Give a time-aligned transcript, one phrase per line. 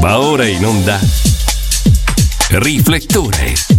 [0.00, 0.98] Va ora in onda.
[2.48, 3.73] Riflettore.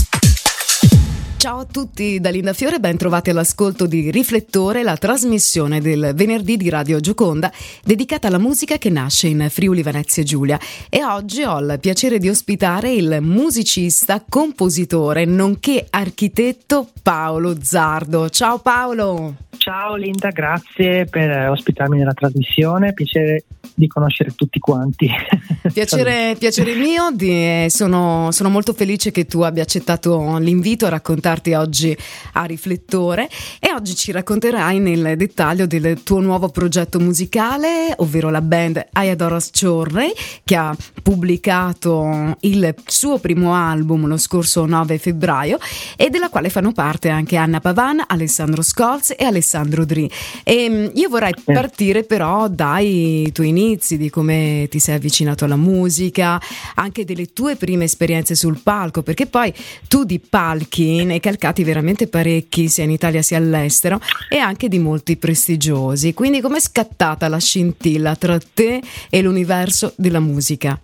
[1.45, 6.57] Ciao a tutti da Linda Fiore, ben trovati all'ascolto di Riflettore, la trasmissione del venerdì
[6.57, 7.51] di Radio Gioconda
[7.83, 10.59] dedicata alla musica che nasce in Friuli Venezia Giulia.
[10.89, 18.27] E oggi ho il piacere di ospitare il musicista, compositore, nonché architetto Paolo Zardo.
[18.31, 19.35] Ciao Paolo!
[19.57, 25.09] Ciao Linda, grazie per ospitarmi nella trasmissione, piacere di conoscere tutti quanti.
[25.73, 30.89] Piacere, piacere mio, di, sono, sono, molto felice che tu abbia accettato l'invito a
[31.35, 31.97] raccontarti oggi
[32.33, 38.41] a Riflettore e oggi ci racconterai nel dettaglio del tuo nuovo progetto musicale, ovvero la
[38.41, 45.57] band Ayadoras Chorrey, che ha pubblicato il suo primo album lo scorso 9 febbraio
[45.95, 50.09] e della quale fanno parte anche Anna Pavan, Alessandro Scholz e Alessandro Dri.
[50.43, 55.55] E ehm, io vorrei partire però dai tuoi inizi, di come ti sei avvicinato alla
[55.55, 56.39] musica,
[56.75, 59.53] anche delle tue prime esperienze sul palco, perché poi
[59.87, 64.67] tu di palchi ne hai calcati veramente parecchi, sia in Italia sia all'estero, e anche
[64.67, 66.13] di molti prestigiosi.
[66.13, 70.79] Quindi com'è scattata la scintilla tra te e l'universo della musica?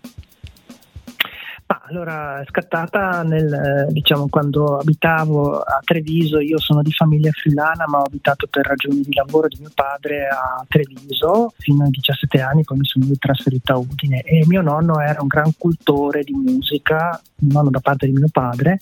[1.87, 7.99] Allora, è scattata nel, diciamo, quando abitavo a Treviso, io sono di famiglia friulana, ma
[7.99, 12.63] ho abitato per ragioni di lavoro di mio padre a Treviso fino ai 17 anni,
[12.63, 17.21] poi mi sono trasferito a Udine e mio nonno era un gran cultore di musica,
[17.39, 18.79] mio nonno da parte di mio padre,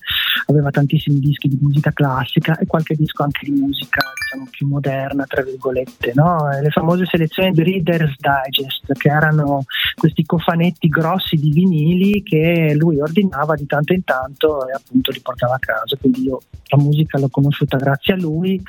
[0.48, 5.26] aveva tantissimi dischi di musica classica e qualche disco anche di musica diciamo, più moderna,
[5.26, 6.50] tra virgolette, no?
[6.62, 9.64] le famose selezioni di Reader's Digest, che erano
[9.96, 15.20] questi cofanetti grossi di vinili che lui ordinava di tanto in tanto e appunto li
[15.22, 15.98] portava a casa.
[16.00, 18.62] Quindi io la musica l'ho conosciuta grazie a lui,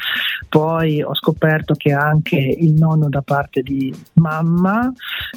[0.49, 4.91] poi ho scoperto che anche il nonno da parte di mamma,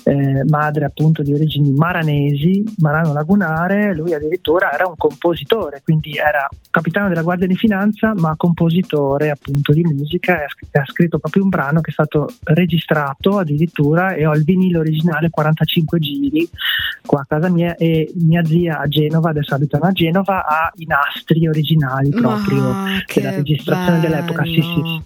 [0.03, 6.47] eh, madre appunto di origini maranesi, marano lagunare, lui addirittura era un compositore, quindi era
[6.69, 10.43] capitano della Guardia di Finanza ma compositore appunto di musica.
[10.43, 14.77] E ha scritto proprio un brano che è stato registrato addirittura e ho il vinile
[14.77, 16.49] originale 45 giri
[17.05, 20.85] qua a casa mia e mia zia a Genova, adesso abitano a Genova, ha i
[20.85, 24.15] nastri originali proprio Ma della registrazione bello.
[24.15, 24.43] dell'epoca.
[24.43, 25.01] Sì, sì.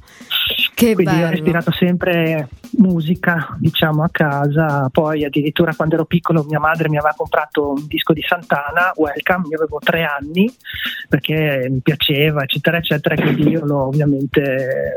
[0.73, 1.25] Che Quindi bello.
[1.25, 4.89] ho respirato sempre musica, diciamo, a casa.
[4.91, 9.47] Poi addirittura quando ero piccolo mia madre mi aveva comprato un disco di Santana, Welcome,
[9.49, 10.53] io avevo tre anni,
[11.09, 13.15] perché mi piaceva, eccetera, eccetera.
[13.15, 14.93] Quindi io l'ho ovviamente...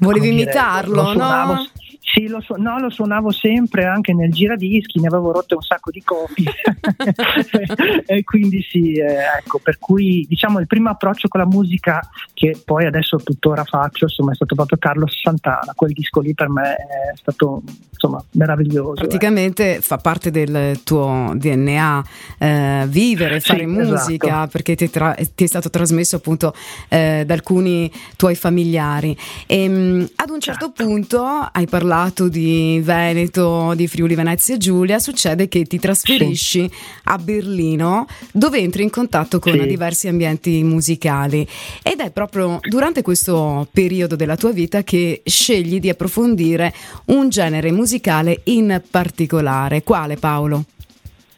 [0.00, 1.66] Volevi imitarlo, dire, no?
[2.12, 5.90] Sì, lo, su- no, lo suonavo sempre anche nel giradischi, ne avevo rotto un sacco
[5.90, 6.50] di copie
[8.06, 12.00] e quindi sì, eh, ecco, per cui diciamo il primo approccio con la musica
[12.34, 16.48] che poi adesso tuttora faccio, insomma, è stato proprio Carlos Santana, quel disco lì per
[16.48, 17.62] me è stato
[17.92, 18.94] insomma meraviglioso.
[18.94, 19.80] Praticamente eh.
[19.80, 22.04] fa parte del tuo DNA
[22.38, 24.48] eh, vivere, fare sì, musica, esatto.
[24.48, 26.54] perché ti è, tra- ti è, stato trasmesso appunto
[26.88, 29.16] eh, da alcuni tuoi familiari.
[29.46, 31.22] E, ehm, ad un certo, certo punto
[31.52, 36.70] hai parlato parlato di Veneto, di Friuli Venezia Giulia, succede che ti trasferisci sì.
[37.04, 39.66] a Berlino dove entri in contatto con sì.
[39.66, 41.46] diversi ambienti musicali
[41.82, 46.72] ed è proprio durante questo periodo della tua vita che scegli di approfondire
[47.06, 49.82] un genere musicale in particolare.
[49.82, 50.64] Quale Paolo?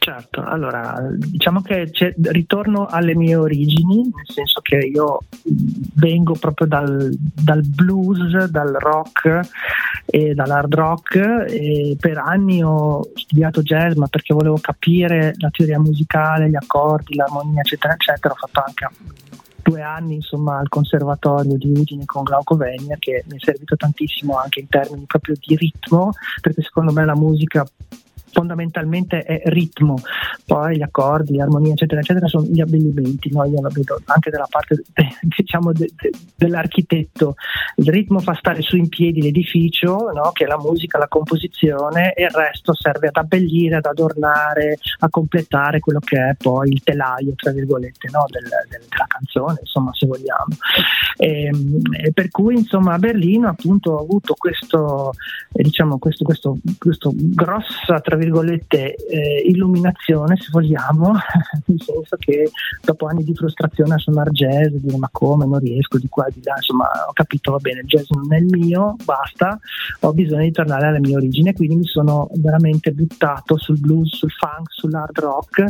[0.02, 1.88] Certo, allora diciamo che
[2.22, 5.20] ritorno alle mie origini, nel senso che io
[5.94, 9.38] vengo proprio dal, dal blues, dal rock
[10.04, 11.14] e dall'hard rock
[11.48, 17.14] e per anni ho studiato jazz ma perché volevo capire la teoria musicale, gli accordi,
[17.14, 18.88] l'armonia eccetera eccetera, ho fatto anche
[19.62, 24.36] due anni insomma, al conservatorio di Udine con Glauco Venia che mi è servito tantissimo
[24.36, 27.64] anche in termini proprio di ritmo perché secondo me la musica
[28.32, 29.96] fondamentalmente è ritmo,
[30.44, 33.44] poi gli accordi, l'armonia, eccetera, eccetera, sono gli abbellimenti, no?
[33.44, 37.34] io lo vedo anche dalla parte de, diciamo, de, de, dell'architetto,
[37.76, 40.30] il ritmo fa stare su in piedi l'edificio, no?
[40.32, 45.08] che è la musica, la composizione, e il resto serve ad abbellire, ad adornare, a
[45.08, 48.24] completare quello che è poi il telaio, tra virgolette, no?
[48.28, 50.56] del, del, della canzone, insomma, se vogliamo.
[51.16, 55.12] E, ehm, e per cui, insomma, a Berlino appunto ho avuto questo,
[55.50, 61.12] diciamo, questo, questo, questo grossa, tra virgolette, eh, illuminazione, se vogliamo,
[61.66, 62.50] nel senso che
[62.82, 66.40] dopo anni di frustrazione a suonare jazz, dire ma come, non riesco di qua di
[66.44, 69.58] là, insomma ho capito, va bene, il jazz non è il mio, basta,
[70.00, 74.30] ho bisogno di tornare alla mia origine, quindi mi sono veramente buttato sul blues, sul
[74.30, 75.64] funk, sull'hard rock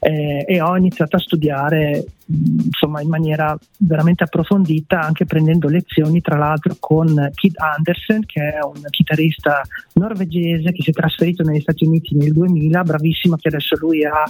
[0.00, 6.36] eh, e ho iniziato a studiare insomma in maniera veramente approfondita anche prendendo lezioni tra
[6.36, 9.62] l'altro con Kid Andersen che è un chitarrista
[9.94, 14.04] norvegese che si è trasferito negli Stati Stati Uniti nel 2000, bravissimo che adesso lui
[14.04, 14.24] ha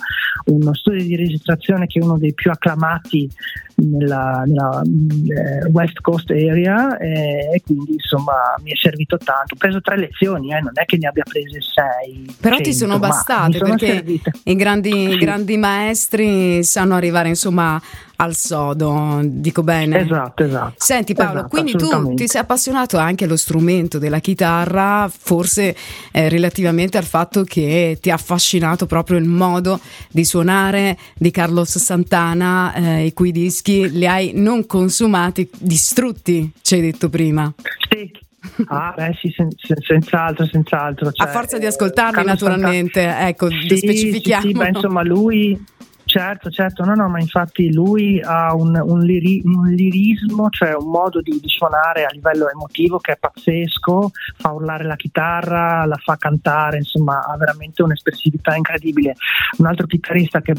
[0.47, 3.31] uno studio di registrazione che è uno dei più acclamati
[3.77, 9.55] nella, nella eh, West Coast area eh, e quindi insomma mi è servito tanto.
[9.55, 12.35] Ho preso tre lezioni, eh, non è che ne abbia prese sei.
[12.41, 14.05] Però ti sono bastate sono perché
[14.45, 15.17] i grandi, sì.
[15.17, 17.81] grandi maestri sanno arrivare insomma
[18.23, 20.01] al sodo, dico bene.
[20.01, 20.75] Esatto, esatto.
[20.77, 25.77] Senti Paolo, esatto, quindi tu ti sei appassionato anche allo strumento della chitarra, forse
[26.13, 31.77] eh, relativamente al fatto che ti ha affascinato proprio il modo di suonare di Carlos
[31.79, 37.53] Santana, eh, i cui dischi li hai non consumati, distrutti, ci hai detto prima.
[37.91, 38.11] Sì,
[38.67, 41.13] Ah, beh, sì, sen- sen- senz'altro, senz'altro.
[41.13, 43.29] Cioè, a forza di ascoltarli, naturalmente, Santana...
[43.29, 44.43] ecco, sì, specifichiamo.
[44.43, 45.65] Sì, sì, beh, insomma, lui
[46.13, 50.91] Certo, certo, no, no, ma infatti lui ha un, un, liri, un lirismo, cioè un
[50.91, 55.97] modo di, di, suonare a livello emotivo che è pazzesco, fa urlare la chitarra, la
[55.97, 59.15] fa cantare, insomma ha veramente un'espressività incredibile.
[59.57, 60.53] Un altro chitarrista che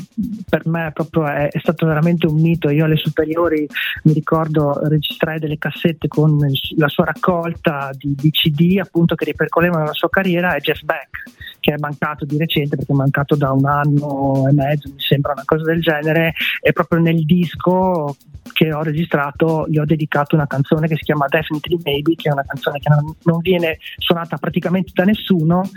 [0.50, 3.68] per me proprio è, è stato veramente un mito, io alle superiori
[4.06, 6.36] mi ricordo registrai delle cassette con
[6.78, 11.52] la sua raccolta di, di CD appunto che ripercorrevano la sua carriera, è Jeff Beck
[11.64, 15.32] che è mancato di recente perché è mancato da un anno e mezzo, mi sembra
[15.32, 18.18] una cosa del genere, e proprio nel disco
[18.54, 22.32] che ho registrato gli ho dedicato una canzone che si chiama Definitely Maybe, che è
[22.32, 25.70] una canzone che non, non viene suonata praticamente da nessuno,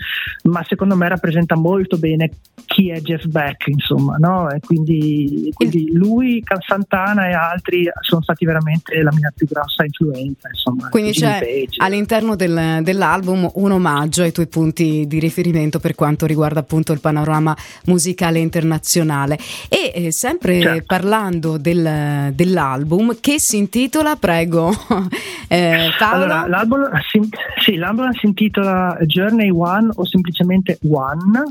[0.45, 2.31] ma secondo me rappresenta molto bene
[2.67, 4.51] chi è Jeff Beck, insomma, no?
[4.51, 10.49] E quindi, quindi lui, Santana e altri sono stati veramente la mia più grossa influenza,
[10.49, 10.89] insomma.
[10.89, 11.77] Quindi c'è page.
[11.79, 17.01] all'interno del, dell'album un omaggio ai tuoi punti di riferimento per quanto riguarda appunto il
[17.01, 17.57] panorama
[17.87, 19.39] musicale internazionale.
[19.69, 20.85] E eh, sempre certo.
[20.87, 22.76] parlando del, dell'album
[23.21, 24.71] che si intitola, prego,
[25.49, 25.91] eh?
[26.01, 26.91] Allora, l'album,
[27.61, 31.45] sì, l'album si intitola Journey One o semplicemente One.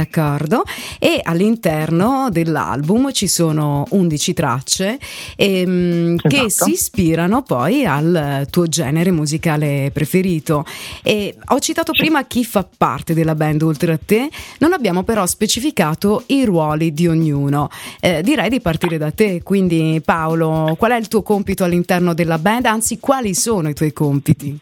[0.00, 0.62] D'accordo,
[0.98, 4.98] e all'interno dell'album ci sono 11 tracce
[5.36, 6.28] ehm, esatto.
[6.28, 10.64] che si ispirano poi al tuo genere musicale preferito.
[11.02, 12.00] E ho citato sì.
[12.00, 16.94] prima chi fa parte della band oltre a te, non abbiamo però specificato i ruoli
[16.94, 17.68] di ognuno.
[18.00, 22.38] Eh, direi di partire da te, quindi Paolo, qual è il tuo compito all'interno della
[22.38, 22.64] band?
[22.64, 24.58] Anzi, quali sono i tuoi compiti?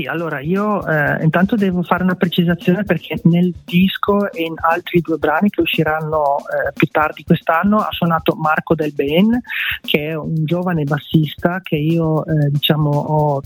[0.00, 5.02] Sì, allora io eh, intanto devo fare una precisazione perché nel disco e in altri
[5.02, 9.38] due brani che usciranno eh, più tardi quest'anno ha suonato Marco Del Ben,
[9.82, 13.42] che è un giovane bassista che io eh, diciamo ho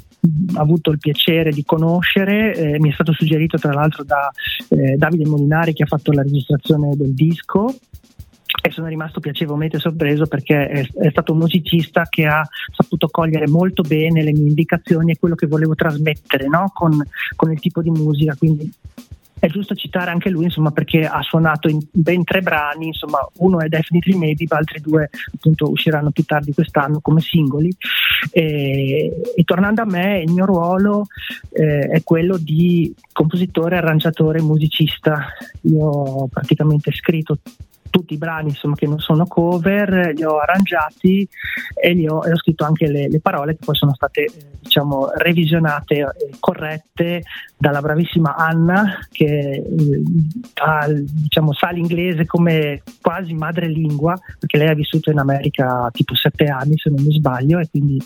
[0.54, 4.30] avuto il piacere di conoscere, eh, mi è stato suggerito tra l'altro da
[4.68, 7.74] eh, Davide Molinari che ha fatto la registrazione del disco
[8.66, 13.46] e sono rimasto piacevolmente sorpreso perché è, è, stato un musicista che ha saputo cogliere
[13.46, 16.70] molto bene le mie indicazioni e quello che volevo trasmettere no?
[16.72, 16.98] con,
[17.36, 18.34] con il tipo di musica.
[18.34, 18.72] Quindi
[19.38, 23.60] è giusto citare anche lui, insomma, perché ha suonato in ben tre brani, insomma, uno
[23.60, 27.70] è Definitely Maybe, ma altri due appunto usciranno più tardi quest'anno come singoli.
[28.30, 31.04] E, e tornando a me, il mio ruolo
[31.50, 35.26] eh, è quello di compositore, arrangiatore, musicista.
[35.60, 37.38] Io ho praticamente scritto
[37.94, 41.28] tutti i brani insomma, che non sono cover, li ho arrangiati
[41.80, 44.30] e, li ho, e ho scritto anche le, le, parole che poi sono state eh,
[44.58, 47.22] diciamo, revisionate e corrette
[47.56, 50.02] dalla bravissima Anna che eh,
[50.54, 56.46] ha, diciamo, sa l'inglese come quasi madrelingua perché lei ha vissuto in America tipo sette
[56.46, 58.02] anni se non mi sbaglio e quindi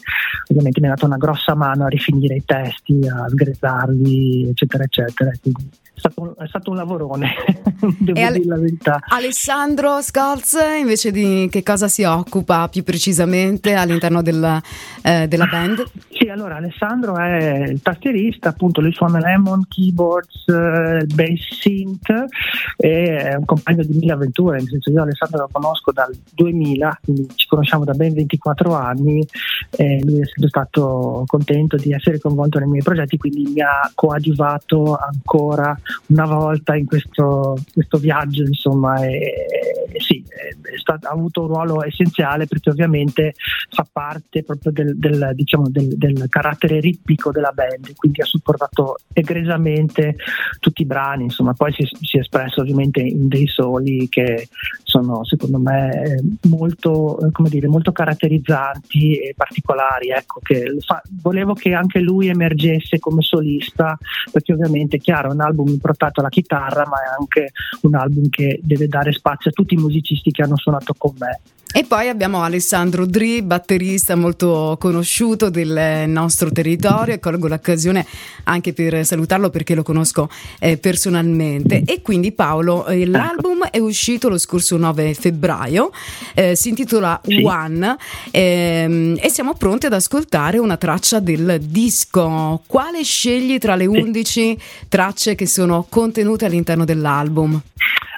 [0.51, 5.31] ovviamente mi ha dato una grossa mano a rifinire i testi, a sgrezzarli eccetera eccetera.
[5.41, 7.35] Quindi, è stato un, è stato un lavorone,
[7.99, 9.01] devo Ale- dire la verità.
[9.09, 14.63] Alessandro Scholz invece di che cosa si occupa più precisamente all'interno della,
[15.03, 15.85] eh, della band?
[16.11, 22.09] Sì, allora Alessandro è il tastierista, appunto lui suona Lemon, keyboards, eh, bass synth
[22.77, 27.01] e è un compagno di mille avventure, nel senso io Alessandro lo conosco dal 2000,
[27.03, 29.27] quindi ci conosciamo da ben 24 anni
[29.71, 33.91] e lui è sempre stato contento di essere coinvolto nei miei progetti, quindi mi ha
[33.95, 35.79] coadiuvato ancora
[36.09, 39.47] una volta in questo, questo viaggio, insomma, e,
[39.99, 40.25] sì,
[40.89, 43.35] stato, ha avuto un ruolo essenziale perché ovviamente
[43.71, 48.97] fa parte proprio del, del, diciamo, del, del carattere ritmico della band, quindi ha supportato
[49.13, 50.17] egresamente
[50.59, 54.49] tutti i brani, insomma, poi si, si, è espresso ovviamente in dei soli che
[54.83, 57.19] sono secondo me molto,
[57.49, 63.99] dire, molto caratterizzanti e particolari, ecco, che fa, volevo che anche lui emergesse come solista,
[64.31, 68.61] perché ovviamente è chiaro, un album improntato alla chitarra, ma è anche un album che
[68.63, 71.41] deve dare spazio a tutti i musicisti che hanno suonato con me.
[71.71, 78.07] E poi abbiamo Alessandro Dri, batterista molto conosciuto del nostro territorio e colgo l'occasione
[78.45, 81.83] anche per salutarlo perché lo conosco eh, personalmente.
[81.85, 83.11] E quindi Paolo, eh, ecco.
[83.11, 85.91] l'album è uscito lo scorso 9 febbraio,
[86.35, 87.43] eh, si intitola sì.
[87.45, 87.97] One
[88.31, 92.63] ehm, e siamo pronti ad ascoltare una traccia del disco.
[92.67, 94.59] Quale scegli tra le 11
[94.89, 97.61] tracce che sono contenute all'interno dell'album?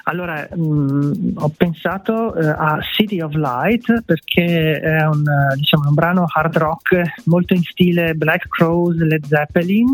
[0.03, 5.23] Allora, mh, mm, ho pensato uh, a City of Light perché è un,
[5.55, 9.87] diciamo, un, brano hard rock molto in stile Black Crows, Led Zeppelin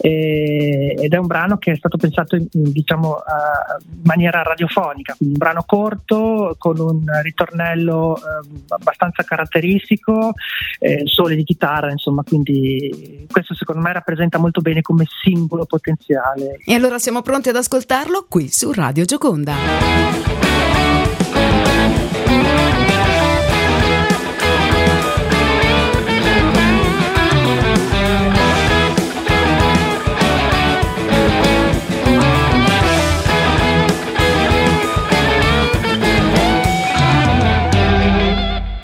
[0.00, 5.14] e, ed è un brano che è stato pensato in, diciamo, uh, in maniera radiofonica,
[5.20, 10.32] un brano corto con un ritornello uh, abbastanza caratteristico,
[10.78, 16.58] eh, sole di chitarra, insomma, quindi questo secondo me rappresenta molto bene come simbolo potenziale.
[16.64, 20.71] E allora siamo pronti ad ascoltarlo qui su Radio Giocondo.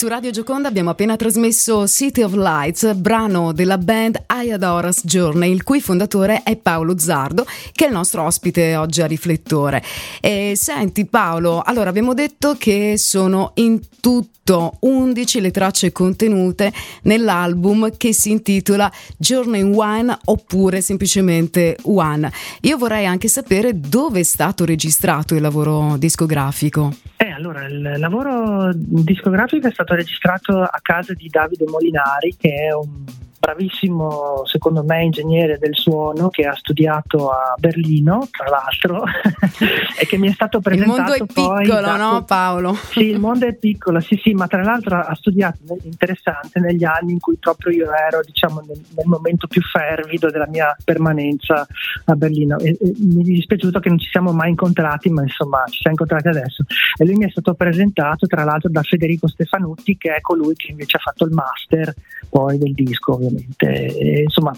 [0.08, 5.82] Radio Gioconda abbiamo appena trasmesso City of Lights, brano della band Ayadoras Journey, il cui
[5.82, 9.82] fondatore è Paolo Zardo, che è il nostro ospite oggi a Riflettore.
[10.22, 16.72] E senti Paolo, allora abbiamo detto che sono in tutto 11 le tracce contenute
[17.02, 22.32] nell'album che si intitola Journey One oppure semplicemente One.
[22.62, 26.94] Io vorrei anche sapere dove è stato registrato il lavoro discografico.
[27.20, 32.72] Eh, allora, il lavoro discografico è stato registrato a casa di Davide Molinari, che è
[32.72, 33.04] un
[33.38, 39.04] bravissimo, secondo me, ingegnere del suono che ha studiato a Berlino, tra l'altro,
[39.98, 41.00] e che mi è stato presentato.
[41.00, 41.96] Il mondo è piccolo, da...
[41.96, 42.74] no Paolo?
[42.74, 47.12] Sì, il mondo è piccolo, sì, sì, ma tra l'altro ha studiato, interessante, negli anni
[47.12, 51.66] in cui proprio io ero, diciamo, nel, nel momento più fervido della mia permanenza
[52.04, 52.58] a Berlino.
[52.58, 55.96] E, e mi è dispiaciuto che non ci siamo mai incontrati, ma insomma ci siamo
[55.98, 56.64] incontrati adesso.
[56.96, 60.70] E lui mi è stato presentato, tra l'altro, da Federico Stefanutti, che è colui che
[60.70, 61.94] invece ha fatto il master
[62.28, 63.66] poi del disco, ovviamente ovviamente.
[63.96, 64.52] E, insomma,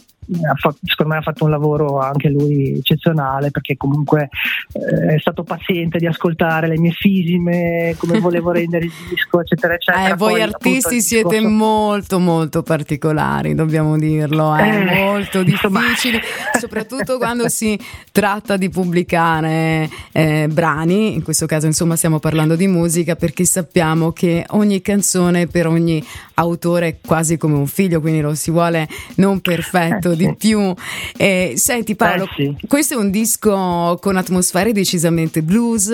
[0.83, 4.29] secondo me ha fatto un lavoro anche lui eccezionale perché comunque
[4.73, 9.75] eh, è stato paziente di ascoltare le mie fisime, come volevo rendere il disco, eccetera,
[9.75, 10.11] eccetera.
[10.11, 11.49] Eh, voi Poi, artisti appunto, siete discorso...
[11.49, 16.21] molto, molto particolari, dobbiamo dirlo, eh, eh, molto difficili,
[16.59, 17.79] soprattutto quando si
[18.13, 24.13] tratta di pubblicare eh, brani, in questo caso insomma stiamo parlando di musica, perché sappiamo
[24.13, 26.03] che ogni canzone per ogni
[26.35, 30.75] autore è quasi come un figlio, quindi lo si vuole non perfetto, eh, di più.
[31.17, 32.55] Eh, senti Paolo, sì.
[32.69, 35.91] questo è un disco con atmosfere decisamente blues,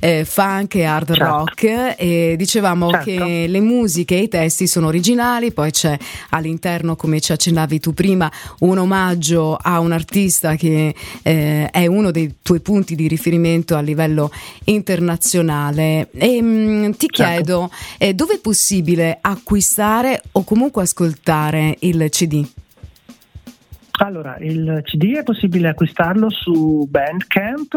[0.00, 1.24] eh, funk e hard certo.
[1.24, 3.04] rock e dicevamo certo.
[3.04, 5.96] che le musiche e i testi sono originali, poi c'è
[6.30, 8.30] all'interno, come ci accennavi tu prima,
[8.60, 13.80] un omaggio a un artista che eh, è uno dei tuoi punti di riferimento a
[13.80, 14.30] livello
[14.64, 16.08] internazionale.
[16.12, 17.32] E, mh, mm, ti certo.
[17.32, 22.46] chiedo, eh, dove è possibile acquistare o comunque ascoltare il CD?
[23.98, 27.74] Allora, il CD è possibile acquistarlo su Bandcamp,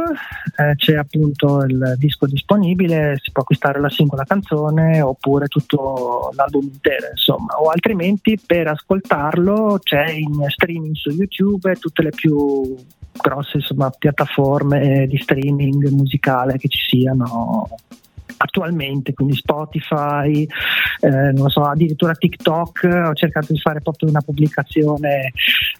[0.58, 6.64] eh, c'è appunto il disco disponibile, si può acquistare la singola canzone oppure tutto l'album
[6.74, 12.76] intero, insomma, o altrimenti per ascoltarlo c'è in streaming su YouTube e tutte le più
[13.12, 17.70] grosse insomma, piattaforme di streaming musicale che ci siano
[18.42, 20.48] attualmente, quindi Spotify,
[21.02, 25.32] eh, so, addirittura TikTok, ho cercato di fare proprio una pubblicazione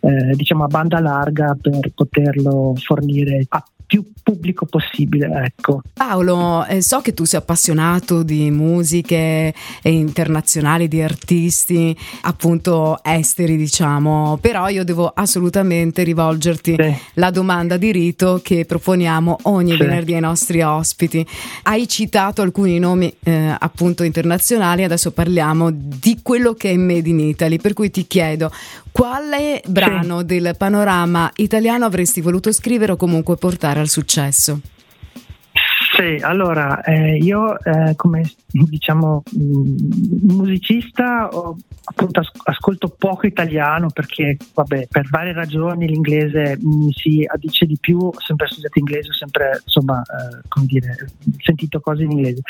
[0.02, 5.46] eh, diciamo a banda larga per poterlo fornire a più pubblico possibile.
[5.46, 5.82] Ecco.
[5.94, 14.38] Paolo, eh, so che tu sei appassionato di musiche internazionali, di artisti appunto esteri, diciamo,
[14.40, 16.96] però io devo assolutamente rivolgerti sì.
[17.14, 19.78] la domanda di rito che proponiamo ogni sì.
[19.78, 21.26] venerdì ai nostri ospiti.
[21.64, 27.20] Hai citato alcuni nomi eh, appunto internazionali, adesso parliamo di quello che è Made in
[27.22, 28.52] Italy, per cui ti chiedo
[28.92, 30.26] quale brano sì.
[30.26, 34.62] del panorama italiano avresti voluto scrivere o comunque portare al successo?
[36.00, 43.90] Sì, allora eh, io eh, come diciamo mh, musicista ho, appunto as- ascolto poco italiano
[43.90, 49.10] perché vabbè per varie ragioni l'inglese mi si addice di più, ho sempre studiato inglese,
[49.10, 50.96] ho sempre insomma eh, come dire,
[51.40, 52.44] sentito cose in inglese,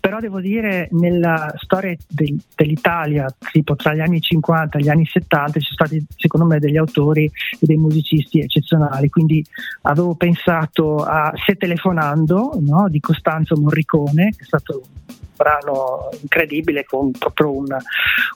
[0.00, 5.06] però devo dire nella storia del, dell'Italia tipo tra gli anni 50 e gli anni
[5.06, 9.44] 70 ci sono stati secondo me degli autori e dei musicisti eccezionali, quindi
[9.82, 12.88] avevo pensato a Se telefonando no?
[12.96, 14.82] Di Costanzo Morricone, che è stato
[15.36, 17.78] brano incredibile con proprio una,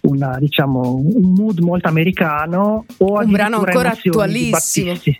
[0.02, 2.84] una, diciamo, un mood molto americano.
[2.98, 4.94] O un brano ancora attualissimo.
[4.96, 5.18] Sì,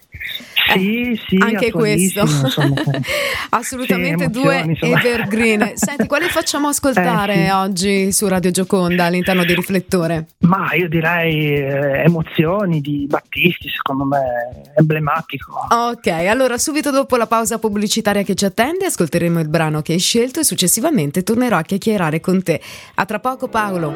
[1.26, 2.22] sì, anche questo.
[3.50, 5.72] Assolutamente sì, due evergreen.
[5.74, 7.50] Senti, quali facciamo ascoltare eh, sì.
[7.50, 10.26] oggi su Radio Gioconda all'interno di Riflettore?
[10.40, 15.66] Ma io direi eh, emozioni di Battisti, secondo me emblematico.
[15.70, 19.98] Ok, allora subito dopo la pausa pubblicitaria che ci attende ascolteremo il brano che hai
[19.98, 22.60] scelto e successivamente tornerò a chiacchierare con te.
[22.94, 23.94] A tra poco Paolo.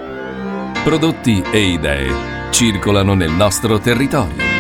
[0.82, 4.53] Prodotti e idee circolano nel nostro territorio.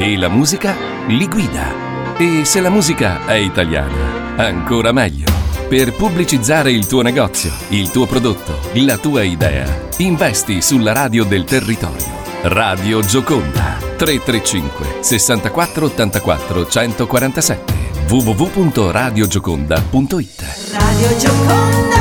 [0.00, 0.76] E la musica
[1.08, 1.74] li guida.
[2.16, 5.26] E se la musica è italiana, ancora meglio.
[5.68, 11.42] Per pubblicizzare il tuo negozio, il tuo prodotto, la tua idea, investi sulla radio del
[11.42, 12.14] territorio.
[12.42, 17.74] Radio Gioconda 335 64 84 147
[18.08, 21.96] www.radiogioconda.it Radio Gioconda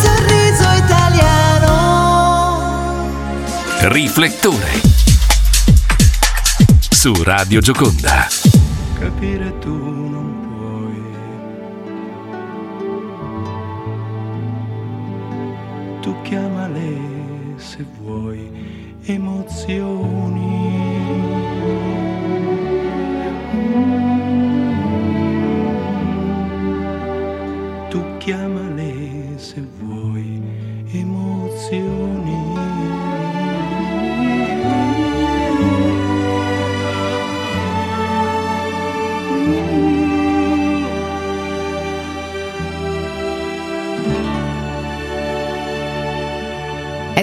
[0.00, 1.68] Sorriso italiano
[3.80, 4.89] Riflettore
[7.00, 8.26] su Radio Gioconda.
[8.98, 11.02] Capire tu non puoi.
[16.02, 16.98] Tu chiamale
[17.56, 18.50] se vuoi
[19.04, 20.89] emozioni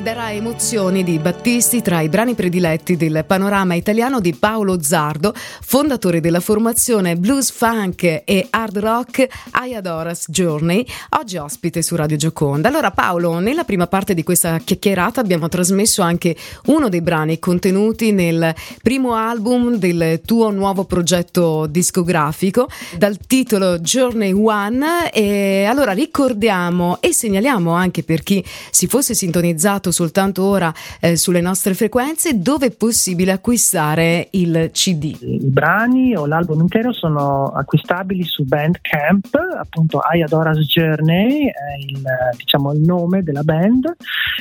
[0.07, 5.33] ed era Emozioni di Battisti tra i brani prediletti del panorama italiano di Paolo Zardo,
[5.35, 10.85] fondatore della formazione blues funk e hard rock Ayadoras Journey,
[11.17, 12.69] oggi ospite su Radio Gioconda.
[12.69, 16.37] Allora Paolo, nella prima parte di questa chiacchierata abbiamo trasmesso anche
[16.67, 24.31] uno dei brani contenuti nel primo album del tuo nuovo progetto discografico dal titolo Journey
[24.31, 31.15] One e allora ricordiamo e segnaliamo anche per chi si fosse sintonizzato soltanto ora eh,
[31.15, 35.17] sulle nostre frequenze, dove è possibile acquistare il CD?
[35.21, 42.03] I brani o l'album intero sono acquistabili su Bandcamp, appunto I Adora's Journey è il,
[42.37, 43.95] diciamo, il nome della band,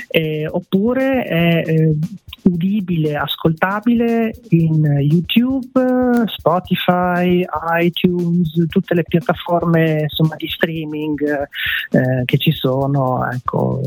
[0.09, 1.97] eh, oppure è eh,
[2.43, 7.43] udibile, ascoltabile in YouTube, Spotify,
[7.81, 11.49] iTunes, tutte le piattaforme insomma, di streaming
[11.91, 13.27] eh, che ci sono.
[13.31, 13.81] Ecco,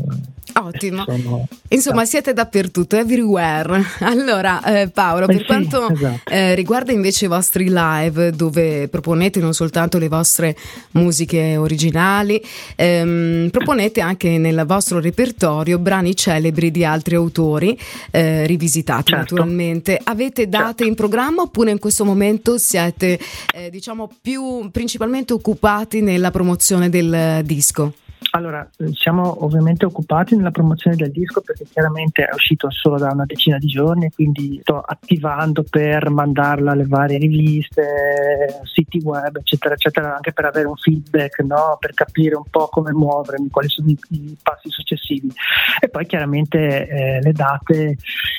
[0.62, 1.04] Ottimo.
[1.06, 1.48] Sono...
[1.68, 3.84] Insomma, siete dappertutto, everywhere.
[4.10, 6.30] Allora, eh, Paolo, per eh sì, quanto esatto.
[6.30, 10.56] eh, riguarda invece i vostri live, dove proponete non soltanto le vostre
[10.92, 12.42] musiche originali,
[12.76, 17.78] ehm, proponete anche nel vostro repertorio brani celebri di altri autori,
[18.10, 19.34] eh, rivisitati certo.
[19.34, 20.00] naturalmente.
[20.02, 20.84] Avete date certo.
[20.84, 23.18] in programma oppure in questo momento siete,
[23.54, 27.92] eh, diciamo, più principalmente occupati nella promozione del disco?
[28.32, 33.24] Allora, siamo ovviamente occupati nella promozione del disco perché chiaramente è uscito solo da una
[33.24, 40.14] decina di giorni, quindi sto attivando per mandarla alle varie riviste, siti web, eccetera, eccetera,
[40.14, 41.76] anche per avere un feedback, no?
[41.80, 45.32] per capire un po' come muovermi, quali sono i, i passi successivi.
[45.80, 47.96] E poi chiaramente eh, le date,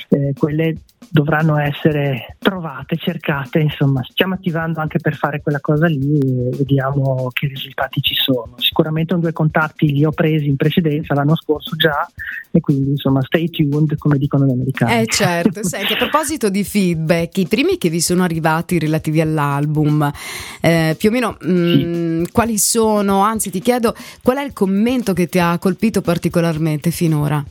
[0.10, 0.76] eh, quelle
[1.10, 7.28] dovranno essere trovate, cercate, insomma, stiamo attivando anche per fare quella cosa lì e vediamo
[7.34, 8.54] che risultati ci sono.
[8.58, 12.10] Sicuramente un due contatti li ho presi in precedenza l'anno scorso già
[12.52, 15.02] e quindi insomma stay tuned come dicono gli americani.
[15.02, 20.12] Eh certo, senti, a proposito di feedback, i primi che vi sono arrivati relativi all'album,
[20.60, 22.32] eh, più o meno mh, mm, sì.
[22.32, 27.44] quali sono, anzi ti chiedo qual è il commento che ti ha colpito particolarmente finora?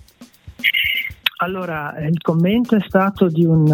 [1.43, 3.67] Allora, il commento è stato di un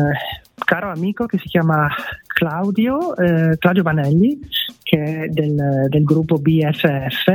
[0.55, 1.88] caro amico che si chiama
[2.27, 4.38] Claudio, eh, Claudio Vanelli,
[4.83, 7.33] che è del, del gruppo BFF,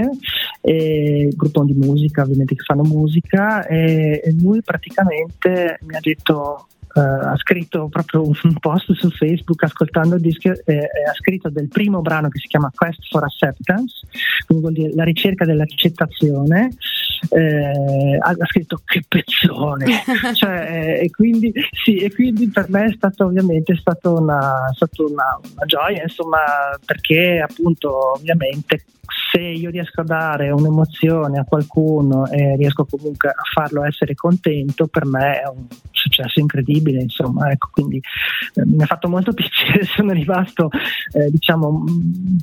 [0.62, 6.68] eh, gruppo di musica, ovviamente che fanno musica, e, e lui praticamente mi ha detto
[6.94, 11.50] Uh, ha scritto proprio un post su Facebook ascoltando il disco e eh, ha scritto
[11.50, 14.06] del primo brano che si chiama Quest for Acceptance,
[14.46, 16.74] quindi vuol dire la ricerca dell'accettazione
[17.30, 20.04] eh, ha, scritto che pezzone
[20.34, 21.54] cioè, eh, e, quindi,
[21.84, 26.40] sì, e, quindi, per me è stato ovviamente è stato una, una, una gioia insomma
[26.86, 28.86] perché appunto ovviamente
[29.32, 34.88] se io riesco a dare un'emozione a qualcuno e riesco comunque a farlo essere contento,
[34.88, 35.68] per me è un
[36.12, 38.02] successo incredibile, insomma, ecco, quindi
[38.56, 40.70] eh, mi ha fatto molto piacere, sono rimasto
[41.14, 41.84] eh, diciamo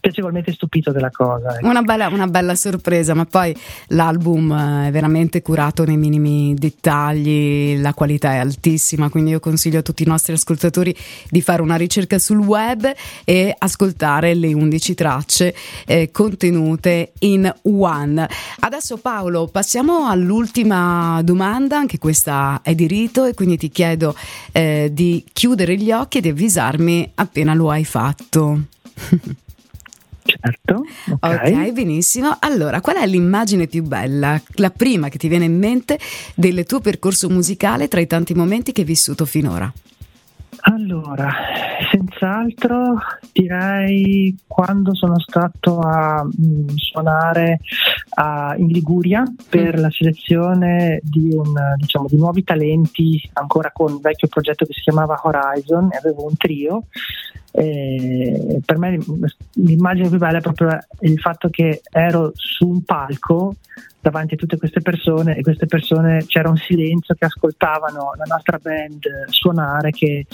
[0.00, 1.56] piacevolmente stupito della cosa.
[1.56, 1.68] Ecco.
[1.68, 3.54] Una, bella, una bella sorpresa, ma poi
[3.88, 9.82] l'album è veramente curato nei minimi dettagli, la qualità è altissima, quindi io consiglio a
[9.82, 10.94] tutti i nostri ascoltatori
[11.28, 12.90] di fare una ricerca sul web
[13.24, 15.54] e ascoltare le 11 tracce
[15.86, 18.28] eh, contenute in One.
[18.60, 24.14] Adesso Paolo, passiamo all'ultima domanda, anche questa è di rito e quindi ti chiedo
[24.52, 28.62] eh, di chiudere gli occhi e di avvisarmi appena lo hai fatto.
[30.28, 30.84] Certo.
[31.22, 31.68] Okay.
[31.68, 32.36] ok, benissimo.
[32.40, 35.98] Allora, qual è l'immagine più bella, la prima che ti viene in mente
[36.34, 39.72] del tuo percorso musicale tra i tanti momenti che hai vissuto finora?
[40.70, 41.32] Allora,
[41.90, 42.98] senz'altro
[43.32, 47.60] direi quando sono stato a mh, mm, suonare
[48.10, 49.80] a, in Liguria per mm.
[49.80, 54.82] la selezione di, un, diciamo, di nuovi talenti, ancora con un vecchio progetto che si
[54.82, 56.84] chiamava Horizon, e avevo un trio.
[57.50, 58.98] E per me
[59.54, 63.54] l'immagine più bella è proprio il fatto che ero su un palco
[64.10, 68.58] davanti a tutte queste persone e queste persone c'era un silenzio che ascoltavano la nostra
[68.58, 70.26] band suonare che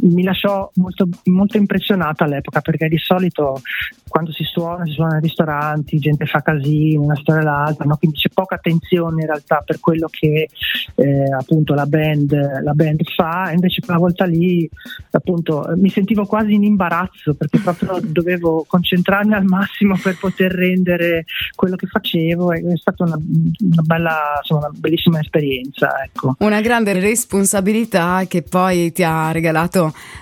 [0.00, 3.60] mi lasciò molto, molto impressionata all'epoca perché di solito
[4.08, 7.96] quando si suona si suona nei ristoranti, gente fa casino, una storia l'altra, no?
[7.96, 10.48] quindi c'è poca attenzione in realtà per quello che
[10.94, 14.68] eh, appunto la band, la band fa, invece quella volta lì
[15.10, 21.24] appunto mi sentivo quasi in imbarazzo perché proprio dovevo concentrarmi al massimo per poter rendere
[21.54, 26.02] quello che facevo è stata una, una, bella, insomma, una bellissima esperienza.
[26.04, 26.36] Ecco.
[26.40, 29.71] Una grande responsabilità che poi ti ha regalato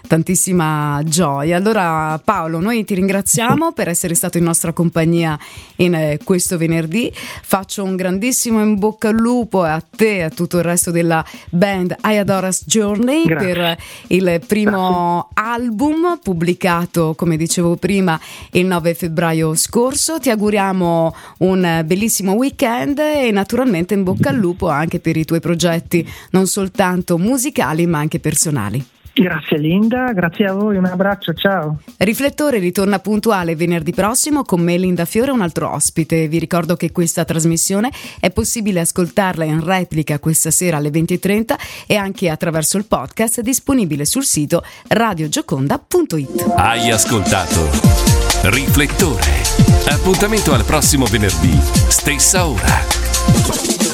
[0.06, 1.56] tantissima gioia.
[1.56, 5.38] Allora Paolo, noi ti ringraziamo per essere stato in nostra compagnia
[5.76, 7.12] in eh, questo venerdì.
[7.14, 11.24] Faccio un grandissimo in bocca al lupo a te e a tutto il resto della
[11.50, 13.52] band I Adoras Journey Grazie.
[13.52, 15.52] per il primo Grazie.
[15.52, 18.18] album pubblicato, come dicevo prima,
[18.52, 20.18] il 9 febbraio scorso.
[20.18, 25.40] Ti auguriamo un bellissimo weekend e naturalmente in bocca al lupo anche per i tuoi
[25.40, 28.84] progetti, non soltanto musicali ma anche personali.
[29.20, 31.80] Grazie Linda, grazie a voi, un abbraccio, ciao.
[31.98, 36.26] Riflettore ritorna puntuale venerdì prossimo con me Linda Fiore un altro ospite.
[36.26, 41.54] Vi ricordo che questa trasmissione è possibile ascoltarla in replica questa sera alle 20.30
[41.86, 46.54] e anche attraverso il podcast disponibile sul sito radiogioconda.it.
[46.56, 47.68] Hai ascoltato
[48.44, 49.42] Riflettore.
[49.90, 53.89] Appuntamento al prossimo venerdì, stessa ora.